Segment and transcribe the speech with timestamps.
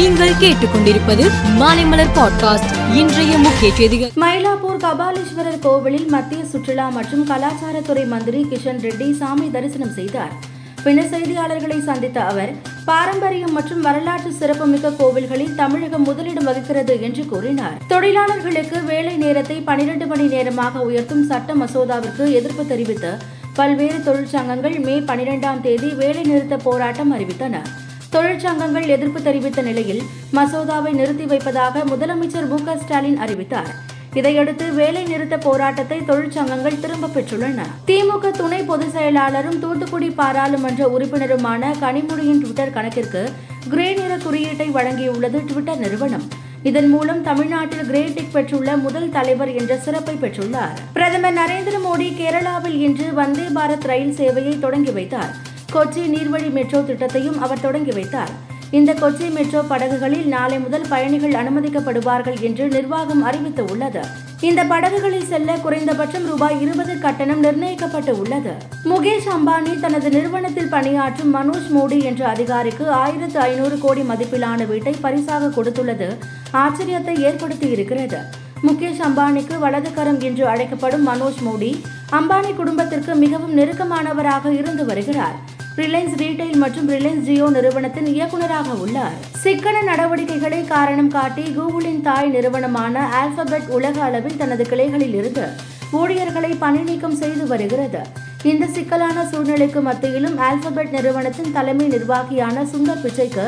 [0.00, 1.24] நீங்கள் கேட்டுக்கொண்டிருப்பது
[1.58, 4.10] மாலைமலர் பாட்காஸ்ட் இன்றைய முக்கிய செய்திகள்.
[4.16, 10.32] மயிலாப்பூர் கபாலீஸ்வரர் கோவிலில் மத்திய சுற்றுலா மற்றும் கலாச்சாரத்துறை மந்திரி கிஷன் ரெட்டி சாமி தரிசனம் செய்தார்.
[10.84, 12.52] பின்னர் செய்தியாளர்களை சந்தித்த அவர்
[12.84, 17.76] பாரம்பரியம் மற்றும் வரலாற்று சிறப்புமிக்க கோவில்களில் தமிழகம் முதலிடம் வகிக்கிறது என்று கூறினார்.
[17.88, 23.12] தொழிலாளர்களுக்கு வேலை நேரத்தை பனிரெண்டு மணி நேரமாக உயர்த்தும் சட்ட மசோதாவிற்கு எதிர்ப்பு தெரிவித்து
[23.54, 30.02] பல்வேறு தொழிற்சங்கங்கள் மே பனிரெண்டாம் தேதி வேலை நிறுத்த போராட்டம் அறிவித்தனர் தொழிற்சங்கங்கள் எதிர்ப்பு தெரிவித்த நிலையில்
[30.32, 33.74] மசோதாவை நிறுத்தி வைப்பதாக முதலமைச்சர் மு ஸ்டாலின் அறிவித்தார்.
[34.14, 37.60] இதையடுத்து வேலை நிறுத்த போராட்டத்தை தொழிற்சங்கங்கள் திரும்ப பெற்றுள்ளன.
[37.86, 43.32] திமுக துணை பொதுச் செயலாளரும் தூத்துக்குடி பாராளுமன்ற உறுப்பினருமான கனிமொழியின் ட்விட்டர் கணக்கிற்கு
[43.68, 46.22] கிரே நிற குறியீட்டை வழங்கியுள்ளது ட்விட்டர் நிறுவனம்.
[46.62, 50.74] இதன் மூலம் தமிழ்நாட்டில் கிரேடிக் பெற்றுள்ள முதல் தலைவர் என்ற சிறப்பை பெற்றுள்ளார்.
[50.92, 55.48] பிரதமர் நரேந்திர மோடி கேரளாவில் இன்று வந்தே பாரத் ரயில் சேவையை தொடங்கி வைத்தார்.
[55.74, 58.30] கொச்சி நீர்வழி மெட்ரோ திட்டத்தையும் அவர் தொடங்கி வைத்தார்.
[58.78, 64.02] இந்த கொச்சி மெட்ரோ படகுகளில் நாளை முதல் பயணிகள் அனுமதிக்கப்படுவார்கள் என்று நிர்வாகம் அறிவித்துள்ளது
[64.48, 68.52] இந்த படகுகளில் செல்ல குறைந்தபட்சம் ரூபாய் இருபது கட்டணம் நிர்ணயிக்கப்பட்டு உள்ளது.
[68.90, 75.52] முகேஷ் அம்பானி தனது நிறுவனத்தில் பணியாற்றும் மனோஜ் மோடி என்ற அதிகாரிக்கு ஆயிரத்து ஐநூறு கோடி மதிப்பிலான வீட்டை பரிசாக
[75.56, 76.10] கொடுத்துள்ளது.
[76.64, 78.20] ஆச்சரியத்தை ஏற்படுத்தி இருக்கிறது
[78.66, 81.72] முகேஷ் அம்பானிக்கு வலதுகரம் என்று அழைக்கப்படும் மனோஜ் மோடி
[82.18, 85.38] அம்பானி குடும்பத்திற்கு மிகவும் நெருக்கமானவராக இருந்து வருகிறார்.
[85.78, 89.14] ரிலையன்ஸ் ரீட்டைல் மற்றும் ரிலையன்ஸ் ஜியோ நிறுவனத்தின் இயக்குநராக உள்ளார்.
[89.42, 95.44] சிக்கன நடவடிக்கைகளை காரணம் காட்டி கூகுளின் தாய் நிறுவனமான ஆல்பபெட் உலக அளவில் தனது கிளைகளில் இருந்து
[96.00, 98.02] ஊழியர்களை பணி நீக்கம் செய்து வருகிறது.
[98.42, 103.46] இந்த சிக்கலான சூழ்நிலைக்கு மத்தியிலும் ஆல்பபெட் நிறுவனத்தின் தலைமை நிர்வாகியான சுந்தர் பிச்சைக்கு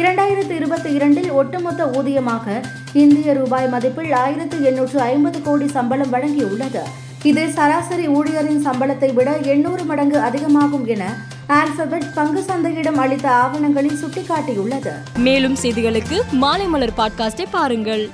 [0.00, 2.62] இரண்டாயிரத்து இருபத்தி இரண்டில் ஒட்டுமொத்த ஊதியமாக
[3.04, 6.84] இந்திய ரூபாய் மதிப்பில் ஆயிரத்து எண்ணூற்று ஐம்பது கோடி சம்பளம் வழங்கியுள்ளது.
[7.22, 11.04] இது சராசரி ஊழியரின் சம்பளத்தை விட எண்ணூறு மடங்கு அதிகமாகும் என
[11.46, 14.92] ஆல்பபெட் பங்கு சந்தையிடம் அளித்த ஆவணங்களில் சுட்டிக்காட்டியுள்ளது.
[15.16, 18.10] மேலும் செய்திகளுக்கு மாலைமலர் பாட்காஸ்டை பாருங்கள்.